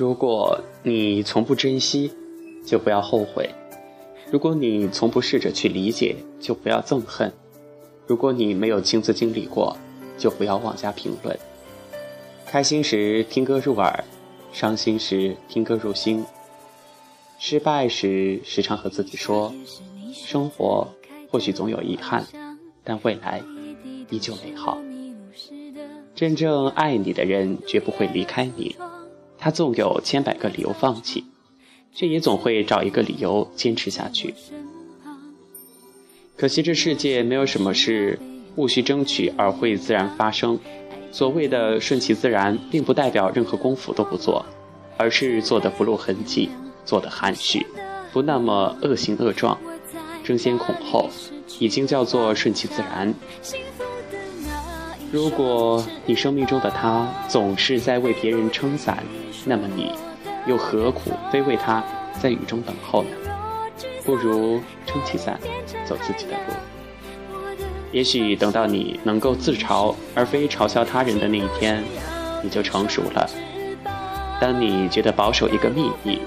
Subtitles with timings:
[0.00, 2.10] 如果你从不珍惜，
[2.64, 3.50] 就不要后悔；
[4.30, 7.30] 如果你从不试着去理解，就不要憎恨；
[8.06, 9.76] 如果你没有亲自经历过，
[10.16, 11.38] 就不要妄加评论。
[12.46, 14.02] 开心时听歌入耳，
[14.54, 16.24] 伤心时听歌入心。
[17.38, 19.52] 失败时时常和自己说：
[20.14, 20.88] 生活
[21.30, 22.26] 或许总有遗憾，
[22.82, 23.42] 但未来
[24.08, 24.78] 依旧美好。
[26.14, 28.74] 真正爱你的人绝不会离开你，
[29.40, 31.24] 他纵有千百个理由放弃，
[31.94, 34.34] 却也总会找一个理由坚持下去。
[36.36, 38.18] 可惜这世界没有什么事
[38.54, 40.58] 不需争取而会自然发生。
[41.10, 44.46] 所谓的顺其自然，并不代表任何功夫都不做，
[44.96, 46.48] 而是做的不露痕迹。
[46.82, 47.64] 做的含蓄，
[48.12, 49.56] 不那么恶行恶状，
[50.24, 51.08] 争先恐后，
[51.60, 53.14] 已经叫做顺其自然。
[55.12, 59.02] 如果你生命中的他总是在为别人撑伞，
[59.44, 59.92] 那么你
[60.46, 61.82] 又何苦非为他
[62.20, 63.10] 在雨中等候呢？
[64.04, 65.36] 不如撑起伞，
[65.84, 66.54] 走自己的路。
[67.90, 71.82] 也许等到你能够自嘲而非嘲笑他人的那一天，
[72.40, 73.28] 你就成熟了。
[74.40, 76.20] 当你觉得保守一个秘密，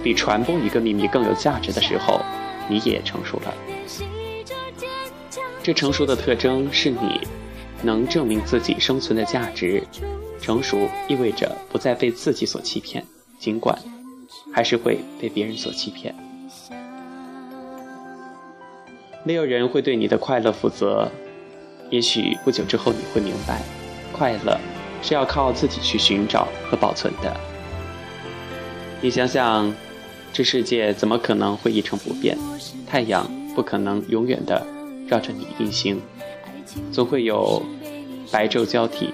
[0.00, 2.20] 比传播一个秘密更有价值的时候，
[2.68, 3.52] 你也成熟了。
[5.60, 7.26] 这成熟的特征是你
[7.82, 9.82] 能证明自己生存的价值。
[10.40, 13.04] 成熟意味着不再被自己所欺骗，
[13.38, 13.76] 尽管
[14.52, 16.14] 还是会被别人所欺骗。
[19.24, 21.10] 没有人会对你的快乐负责。
[21.90, 23.62] 也许不久之后你会明白，
[24.12, 24.58] 快乐
[25.02, 27.36] 是要靠自己去寻找和保存的。
[29.00, 29.74] 你想想。
[30.30, 32.36] 这世界怎么可能会一成不变？
[32.86, 34.64] 太阳不可能永远的
[35.08, 36.00] 绕着你运行，
[36.92, 37.62] 总会有
[38.30, 39.12] 白昼交替。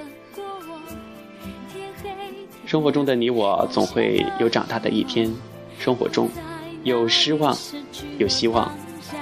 [2.66, 5.32] 生活中的你我总会有长大的一天，
[5.78, 6.28] 生活中
[6.82, 7.56] 有失望，
[8.18, 8.70] 有希望，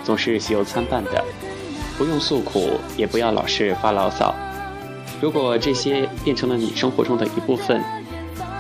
[0.05, 1.25] 总是喜忧参半的。
[1.99, 4.35] 不用诉苦，也不要老是发牢骚。
[5.21, 7.83] 如果这些变成了你生活中的一部分，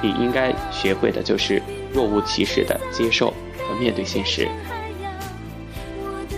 [0.02, 1.62] 你应该学会的就是。
[1.94, 4.48] 若无其事的接受和面对现实。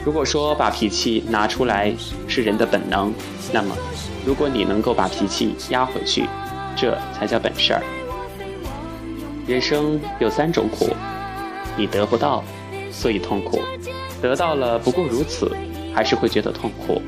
[0.04, 1.94] 如果说把脾气拿出来
[2.28, 3.12] 是人的本能，
[3.52, 3.74] 那么，
[4.26, 6.28] 如果你能够把脾气压回去，
[6.76, 7.82] 这才叫本事儿。
[9.46, 10.94] 人生有三种苦：
[11.76, 12.44] 你得不到，
[12.92, 13.60] 所以痛苦；
[14.20, 15.56] 得到了，不过如此，
[15.94, 17.00] 还是会觉得痛苦；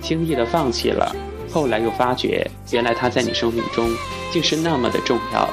[0.00, 1.14] 轻易的放弃了，
[1.52, 3.88] 后来又发觉，原来他在你生命中
[4.32, 5.48] 竟是那么的重要。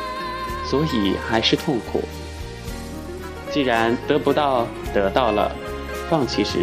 [0.63, 2.01] 所以还是痛苦。
[3.51, 5.51] 既然得不到，得到了，
[6.11, 6.59] 放弃时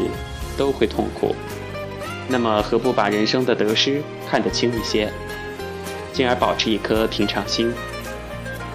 [0.58, 1.34] 都会痛苦，
[2.28, 5.10] 那么何不把人生的得失看得轻一些，
[6.12, 7.72] 进而保持一颗平常心？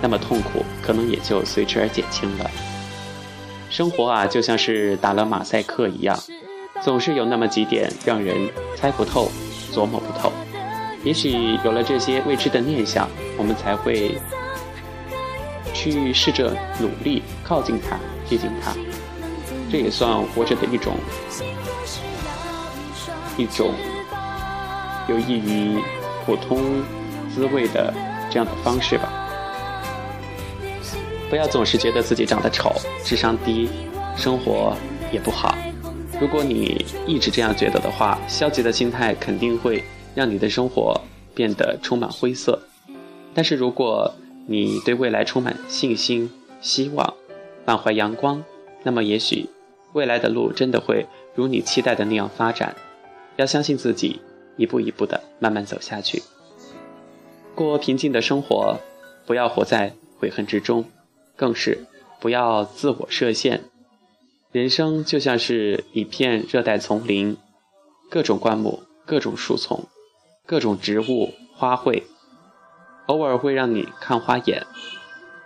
[0.01, 2.49] 那么痛苦可能也就随之而减轻了。
[3.69, 6.17] 生活啊，就像是打了马赛克一样，
[6.81, 9.31] 总是有那么几点让人猜不透、
[9.71, 10.33] 琢磨不透。
[11.03, 13.07] 也许有了这些未知的念想，
[13.37, 14.19] 我们才会。
[15.75, 17.97] 去试着努力靠近他，
[18.29, 18.71] 接近他，
[19.73, 20.95] 这也算活着的一种
[23.39, 23.73] 一种
[25.09, 25.81] 有益于
[26.23, 26.83] 普通
[27.33, 27.91] 滋味的
[28.29, 29.11] 这样的方式吧。
[31.27, 32.71] 不要总是觉得自己长得丑、
[33.03, 33.67] 智商低、
[34.15, 34.77] 生活
[35.11, 35.57] 也不好。
[36.21, 40.95] 如果你一直这样觉得的话，消极的心态肯定会让你的生活
[41.33, 42.61] 变得充满灰色。
[43.33, 44.13] 但是如果
[44.45, 47.11] 你对未来充满信心、希望，
[47.65, 48.43] 满怀阳光，
[48.83, 49.49] 那么也许
[49.93, 52.75] 未来的路真的会如你期待的那样发展。
[53.35, 54.21] 要相信自己，
[54.57, 56.21] 一步一步的慢慢走下去，
[57.55, 58.79] 过平静的生活，
[59.25, 60.85] 不要活在悔恨之中，
[61.35, 61.85] 更是
[62.19, 63.63] 不要自我设限。
[64.51, 67.37] 人生就像是一片热带丛林，
[68.11, 69.85] 各种灌木、各种树丛、
[70.45, 72.03] 各种植物、花卉。
[73.07, 74.67] 偶尔会让你看花眼，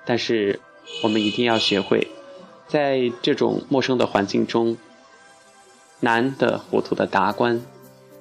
[0.05, 0.59] 但是
[1.03, 2.09] 我们一定要学会，
[2.67, 4.77] 在这种陌生的环境中，
[6.01, 7.61] 难的糊涂的达观，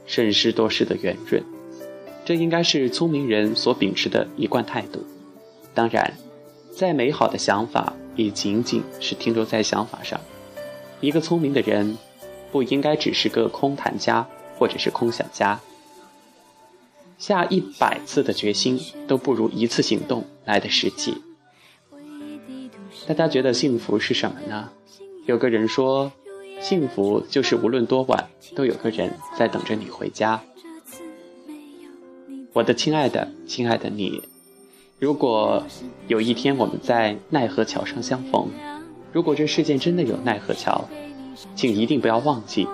[0.07, 1.43] 审时度势的圆润，
[2.25, 5.05] 这应该是聪明人所秉持的一贯态度。
[5.75, 6.17] 当然，
[6.75, 10.21] 再美好的想法也仅仅是停留在想法上。
[11.01, 11.99] 一个聪明的人，
[12.51, 14.27] 不应该只是个空谈家
[14.57, 15.61] 或者是空想家。
[17.19, 21.23] 下一百次的决心都不如一次行动来的实际。
[23.07, 24.69] 大家觉得幸福是什么呢？
[25.27, 26.11] 有个人说，
[26.61, 30.43] 幸福就是无论多晚都有个人在等着你回家。
[32.53, 34.21] 我的亲爱的，亲爱的你，
[34.99, 35.63] 如果
[36.09, 38.49] 有一天我们在奈何桥上相逢，
[39.13, 40.89] 如果这世界真的有奈何桥，
[41.55, 42.67] 请一定不要忘记，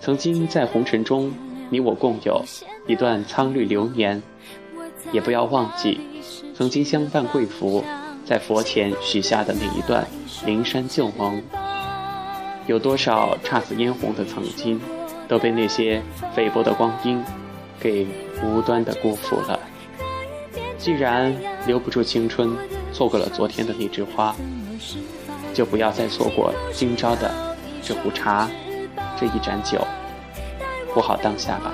[0.00, 1.32] 曾经在红尘中
[1.70, 2.42] 你我共有
[2.88, 4.20] 一段苍绿流年，
[5.12, 6.00] 也不要忘记，
[6.56, 7.84] 曾经相伴贵福，
[8.24, 10.06] 在佛前许下的那一段
[10.46, 11.42] 灵山旧盟。
[12.66, 14.80] 有多少姹紫嫣红的曾经，
[15.28, 16.02] 都被那些
[16.34, 17.22] 菲薄的光阴
[17.78, 18.06] 给
[18.42, 19.60] 无端的辜负了。
[20.78, 21.34] 既然
[21.66, 22.56] 留不住青春，
[22.92, 24.34] 错过了昨天的那枝花，
[25.52, 27.30] 就不要再错过今朝的
[27.82, 28.48] 这壶茶，
[29.20, 29.86] 这一盏酒，
[30.94, 31.70] 活好当下吧。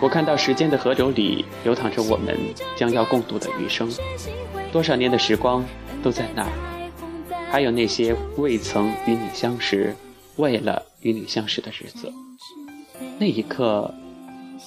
[0.00, 2.36] 我看到时间的河流里流淌着我们
[2.76, 3.90] 将要共度的余生，
[4.72, 5.64] 多少年的时光
[6.02, 6.50] 都在那儿，
[7.50, 9.94] 还有那些未曾与你相识，
[10.36, 12.12] 为了与你相识的日子。
[13.18, 13.92] 那一刻，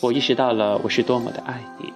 [0.01, 1.93] 我意识到了我是多么的爱你。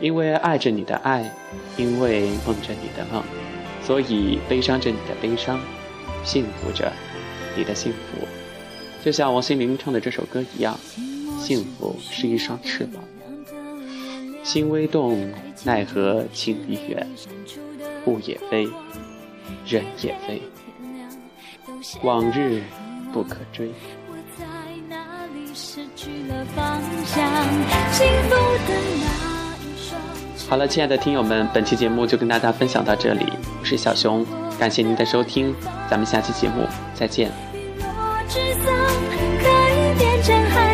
[0.00, 1.30] 因为爱着你的爱，
[1.76, 3.22] 因为梦着你的梦，
[3.82, 5.60] 所以悲伤着你的悲伤，
[6.24, 6.90] 幸福着
[7.54, 8.26] 你的幸福。
[9.02, 10.78] 就像王心凌唱的这首歌一样，
[11.38, 13.02] 幸福是一双翅膀，
[14.42, 15.30] 心微动，
[15.64, 17.06] 奈何情已远，
[18.04, 18.68] 物也飞，
[19.66, 20.42] 人也飞，
[22.02, 22.62] 往日
[23.12, 23.70] 不可追。
[30.48, 33.24] 好了，亲爱的听友们，本期节目就跟大家分享到这里，
[33.60, 34.26] 我是小熊，
[34.58, 35.54] 感谢您的收听，
[35.88, 37.49] 咱们下期节目再见。
[38.30, 38.72] 沮丧
[39.40, 40.69] 可以变成海。